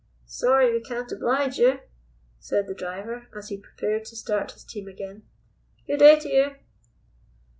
"Sorry 0.25 0.73
we 0.73 0.81
can't 0.81 1.11
oblige 1.11 1.59
you," 1.59 1.79
said 2.39 2.65
the 2.65 2.73
driver 2.73 3.27
as 3.37 3.49
he 3.49 3.57
prepared 3.57 4.03
to 4.05 4.15
start 4.15 4.53
his 4.53 4.63
team 4.63 4.87
again. 4.87 5.21
"Good 5.85 5.99
day 5.99 6.19
to 6.21 6.27
you." 6.27 6.55